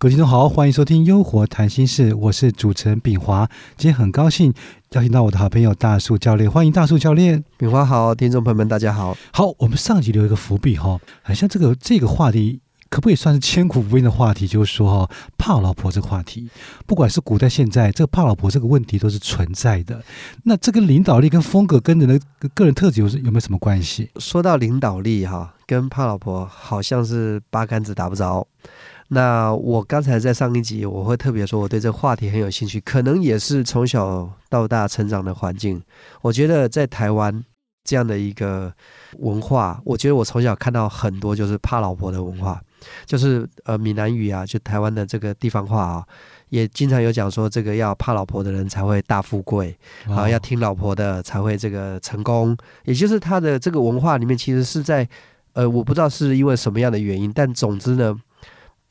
[0.00, 3.50] 各位听众好，欢迎收听《优活谈心事》，我是主持人炳华。
[3.76, 4.54] 今天很高兴
[4.92, 7.42] 邀请到我的好朋友大树教练，欢迎大树教练。
[7.56, 9.16] 炳华好，听众朋友们大家好。
[9.32, 12.60] 好，我们上集留一个伏笔哈，好像这个这个话题
[12.90, 14.46] 可不可以算是千古不变的话题？
[14.46, 16.48] 就是说哈，怕老婆这个话题，
[16.86, 20.02] 不管是古代现在，这个怕老婆这个问题都是存在的。
[20.44, 24.10] 那这个领导力跟风格跟人的个人特质有有没有什么关系？
[24.16, 28.46] 说到领导力哈，跟怕老婆好像是八竿子打不着。
[29.10, 35.82] 那我刚才在上一集，我会特别说，我对这个话题很有兴趣，可能也是从小到大成长的环境。
[36.20, 37.42] 我觉得在台湾
[37.84, 38.70] 这样的一个
[39.20, 42.60] 文化，我觉得我从小看到很多就是怕老婆的文化，
[43.06, 46.04] 就是呃闽南语啊，就台湾的这个地方话啊，
[46.48, 49.76] 也经常有讲说，这个要怕老婆的人才会大富贵，
[50.08, 55.08] 啊，要听老婆的才会这个成功，也就是他的这个文化里面，其实是在
[55.52, 58.16] 呃，我不知道是因为什么样的原因，但总之呢。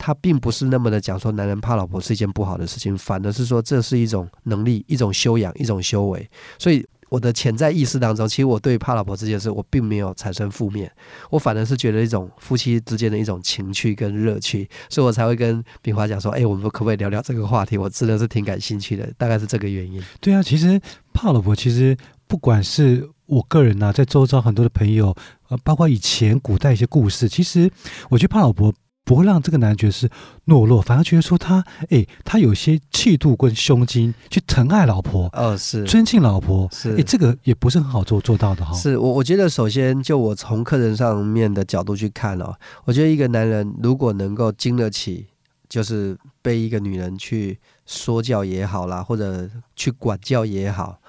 [0.00, 6.30] 他并不是那么的讲说男人怕老婆是一件不好的事情，反而是说这是一种能力、一种修养、一种修为。
[6.56, 10.90] 所以我的潜在意识当中，其实我对怕老婆这件事，我并没有产生负面，
[11.30, 17.78] 我反而是觉得一种夫妻之间的一种情趣跟乐趣，所以我才会跟炳华讲说：“哎，我们可不可以聊聊这个话题？
[17.78, 20.80] 我真的是挺感兴趣的，大概是这个原因。”对啊，其实
[21.12, 25.14] 怕老婆，其实不管是我个人呐，在周遭很多的朋友，
[25.48, 27.70] 呃，包括以前古代一些故事，其实
[28.10, 28.72] 我觉得怕老婆。
[29.08, 30.06] 不会让这个男人觉得是
[30.48, 38.74] 懦弱，反而觉得说他，哎，他有些气度跟胸襟，去疼爱老婆，哦，是尊敬老婆，是，哎，这个也不是很好做做到的哈。
[38.74, 45.26] 是我，我觉得首先就我从客人上面的角度去看哦，我觉得一个男人如果能够经得起，
[45.70, 51.00] 就是被一个女人去说教也好啦，或者去管教也好，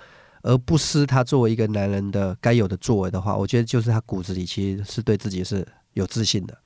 [0.43, 6.57] 而不失他作为一个男人的该有的作为的话，我觉得就是他骨子里其实是对自己是有自信的。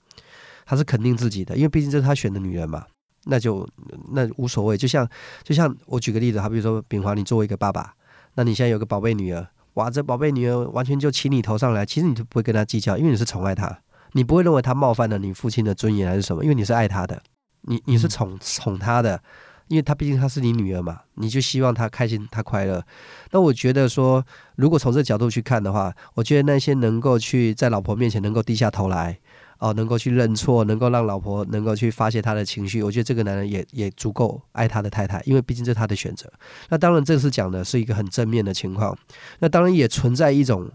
[0.65, 2.85] 他是肯定自己的，因为毕竟这是他选的女人嘛，
[3.25, 3.67] 那就
[4.11, 4.77] 那无所谓。
[4.77, 5.07] 就像
[5.43, 7.93] 就像我举个例子，好比如说炳华，你作为一个爸爸，
[8.35, 13.79] 那你现在有个宝贝女儿，哇，这宝贝女儿完全就骑你头上来，其实你就不会跟她计较，因为你是宠爱她，
[14.13, 17.21] 你不会认为她冒犯了你父亲的尊严还是什么，因为你是爱她的，
[17.61, 19.21] 你你是宠宠她的，
[19.67, 22.83] 因为她毕竟她是你女儿嘛，你就希望她开心，她快乐。
[23.31, 24.23] 那我觉得说，
[24.55, 29.19] 如果从这角度去看的话，我觉得那些能够去在老婆面前能够低下头来。
[29.63, 36.29] 哦，能够去认错，能够让老婆能够去发泄他的情绪，我觉得这个男人也也足够爱他的太太，因为毕竟这是他的选择。
[36.67, 38.93] 那当然，这是讲的是一个很正面的情况。
[39.39, 40.69] 那当然也存在一种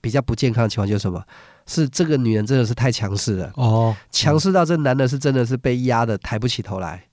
[0.00, 1.22] 比较不健康的情况，就是什么？
[1.66, 7.04] 是这个女人真的是太强势了哦，强势到这男的是真的是被压的抬不起头来，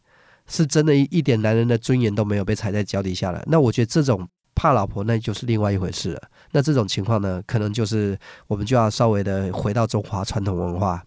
[0.48, 3.44] 是真的一一点男人的尊严都没有被踩在脚底下了。
[3.48, 4.26] 那我觉得这种。
[4.64, 6.22] 怕老婆那就是另外一回事了。
[6.52, 11.04] 那这种情况呢，可能就是我们就要稍微的回到中华传统文化。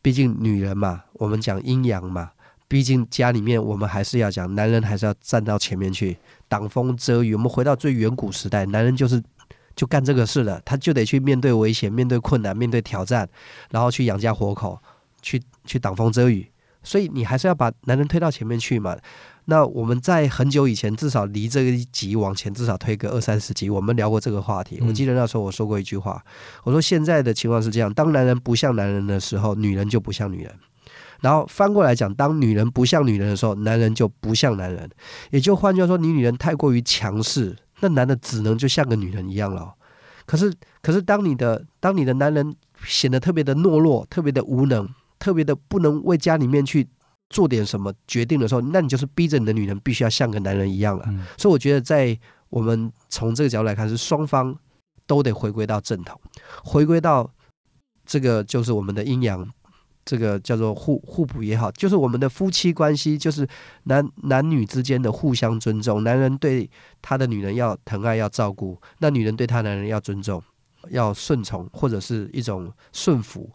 [0.00, 2.30] 毕竟女人嘛，我们讲阴阳嘛。
[2.66, 6.16] 毕竟家里面我们还是要讲，男人还是要站到前面去
[6.48, 7.34] 挡风遮雨。
[7.34, 9.22] 我们回到最远古时代，男人就是
[9.76, 13.28] 就干这个事了，他就得去面对危险、面对困难、面对挑战，
[13.70, 14.80] 然后去养家活口，
[15.20, 16.50] 去去挡风遮雨。
[16.84, 18.96] 所以你还是要把男人推到前面去嘛。
[19.46, 24.80] 那我们在很久以前，至少离这一集往前至少推个二三十集，我们聊过这个话题。
[24.86, 26.24] 我记得那时候我说过一句话，
[26.62, 30.50] 我说现在的情况是这样：当男人不像男人的时候，女人就不像女人；
[31.20, 34.88] 然后翻过来讲，当女人不像女人的时候，男人就不像男人。
[35.30, 39.74] 也就换句话说，你女人太过于强势，那男的只能就像个女人一样了。
[40.24, 44.88] 可是，可是当你的当你的男人显得特别的懦弱、特别的无能、
[45.24, 46.86] 特别的不能为家里面去。
[47.30, 51.04] 做点什么决定的时候，那你就是逼着你的女人必须要像个男人一样了。
[51.36, 52.16] 所以我觉得，在
[52.50, 54.56] 我们从这个角度来看，是双方
[55.06, 56.20] 都得回归到正统，
[56.62, 57.28] 回归到
[58.04, 59.44] 这个就是我们的阴阳，
[60.04, 63.48] 这个叫做互互补也好，就是我们的夫妻关系，就是
[63.84, 66.04] 男男女之间的互相尊重。
[66.04, 66.70] 男人对
[67.02, 70.40] 他的女人要疼爱要照顾，那女人对他男人要尊重
[70.90, 73.50] 要顺从，或者是一种顺服。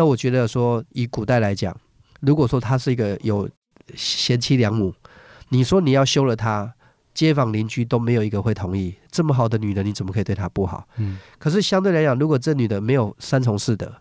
[0.00, 1.76] 那我觉得说，以古代来讲。
[2.20, 3.46] 如果说他是一个有
[3.94, 4.94] 贤妻良母，
[5.50, 6.72] 你说你要休了他，
[7.12, 8.94] 街坊邻居都没有一个会同意。
[9.10, 10.88] 这么好的女人，你怎么可以对她不好？
[10.96, 11.18] 嗯。
[11.38, 13.94] 可是相对来讲，如果这女的没有三从四德，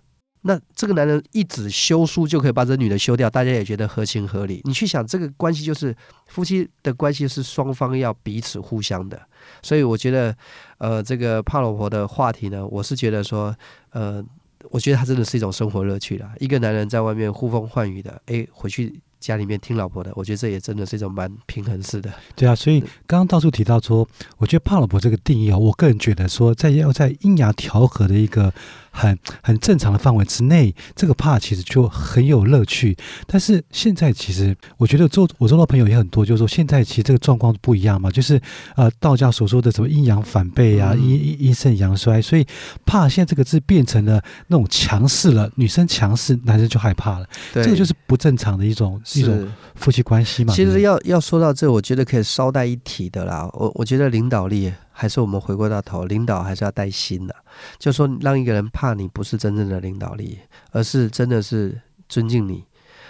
[0.44, 4.62] 那这个男人一纸休书就可以把这女的休掉，大家也觉得合情合理。
[4.64, 5.94] 你去想，这个关系就是
[6.28, 9.22] 夫妻的关系是双方要彼此互相的。
[9.62, 10.34] 所以我觉得，
[10.78, 13.54] 呃，这个怕老婆的话题呢，我是觉得说，
[13.90, 14.24] 呃。
[14.70, 16.32] 我觉得他真的是一种生活乐趣啦。
[16.40, 22.12] 一个男人在外面呼风唤雨的，哎，回去家里面听老婆的，我觉得这也真的是一种蛮平衡式的。
[22.36, 24.08] 对啊，所以刚刚到处提到说，
[24.38, 28.54] 我觉得怕老婆这个定义啊，我个人觉得说，在要在阴阳调和的一个
[28.92, 32.98] 很很正常的范围之内，这个怕其实就很有乐趣。
[33.28, 38.40] 但是现在其实我觉得做我做到朋友也很多，就是说现在其实这个状况不一样嘛，就是
[38.76, 42.46] 呃道家所说的什么阴阳反背啊，嗯阴阴阴盛阳衰，所以
[42.86, 49.48] 怕现在这个字变成了那种强势了，女生强势，男生就害怕了，这个就是不正常的一种一种。
[49.76, 50.54] 夫妻关系嘛。
[50.54, 53.50] 其实要要说到这，我觉得可以捎带一提的啦。
[53.54, 57.36] 我我觉得领导力还是我们回过到头，领导还是要带心的。
[57.78, 60.40] 就说让一个人怕你，不是真正的领导力，
[60.72, 62.64] 而是真的是尊敬你，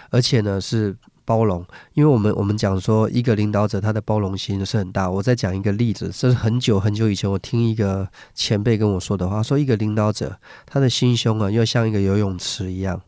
[0.10, 0.96] 而且呢是
[1.26, 1.66] 包容。
[1.94, 5.10] 因为我们我们讲说，一个领导者他的包容心是很大。
[5.10, 13.02] 我再讲一个例子，这是很久很久以前我听一个前辈跟我说的话，说一个领导者他的心胸啊，要像一个游泳池一样。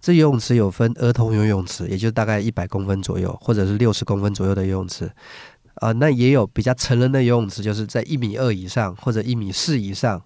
[0.00, 5.10] 这游泳池有分儿童游泳池，也就大概一百公分左右，或者是六十公分左右的游泳池。
[5.74, 10.22] 啊、那也有比较成人的游泳池，就是在一米二以上，或者一米四以上，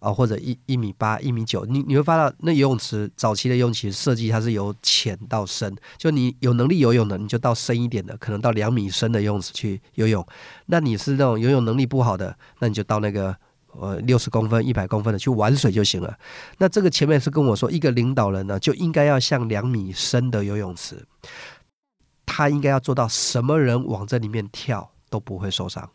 [0.00, 1.64] 啊、或者一一米八、一米九。
[1.64, 10.26] 你你会发现，那游泳池早期的游泳池设计它是由浅到深，就你有能力游泳的，你就到深一点的，可能到两米深的游泳池去游泳。
[10.66, 13.34] 那你是那种游泳能力不好的，那你就到那个
[13.72, 16.14] 呃六十公分、一百公分的去玩水就行了。
[16.58, 21.02] 那这个前面是跟我说，一个领导人呢，就应该要像两米深的游泳池，
[22.38, 25.90] 他应该要做到什么人往这里面跳都不会受伤。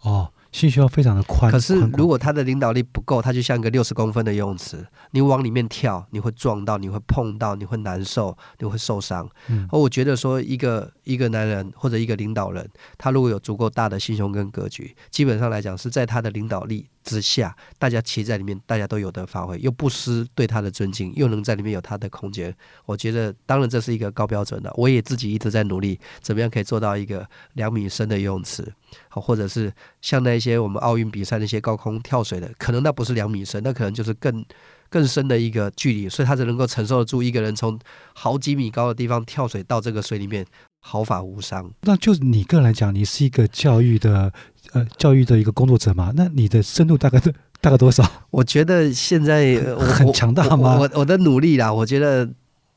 [0.00, 1.52] 哦，心胸要非常的宽。
[1.52, 9.28] 可是如果他的领导力不够，他就像一个六十公分的游泳池，你往里面跳，你会撞到，你会碰到，你会难受，你会受伤。
[9.48, 22.54] 嗯而我觉得说，一个一个男人或者一个领导人，他如果有足够大的心胸跟格局，基本上来讲是在他的领导力之下，大家骑在里面，大家都有得发挥，又不失对他的尊敬，又能在里面有他的空间。
[22.84, 27.24] 我觉得，当然这是一个高标准的，我也自己一直在努力，怎么样可以做到一个
[27.54, 28.66] 两米深的游泳池，
[29.08, 29.72] 好，或者是
[30.02, 34.44] 像那些我们奥运比赛那些高空跳水的，可能那不是两米深，那可能就是更。
[34.88, 37.76] 更深的一个距离，所以他才能够承受得住一个人从
[38.14, 40.46] 好几米高的地方跳水到这个水里面，
[40.88, 41.68] 毫发无伤。
[41.80, 44.32] 那就你个人来讲，你是一个教育的
[44.72, 46.12] 呃教育的一个工作者嘛？
[46.14, 48.08] 那你的深度大概是大概多少？
[48.30, 49.56] 我觉得现在
[49.96, 52.28] 很强大吗我我我的努力啦，我觉得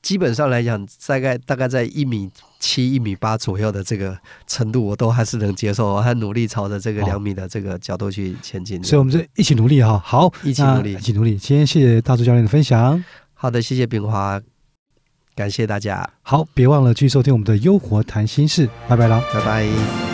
[0.02, 2.30] 基本上来讲，大概大概在一米
[2.60, 4.18] 七、一米八左右的这个
[4.48, 8.84] 程度，我都还是能接受，我还努力朝着这个两米的这个角度去前进。
[8.84, 10.02] 所以我们就一起努力哈。
[10.04, 11.38] 好，一起努力一起努力。
[11.38, 13.04] 今天谢谢大柱教练的分享。
[13.34, 14.42] 好的，谢谢炳华，
[15.40, 19.24] 感谢大家，好，别忘了继续收听我们的《优活谈心事》，拜拜啦。
[19.34, 20.09] 拜拜。